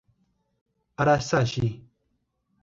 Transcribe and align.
Araçagi 0.97 1.83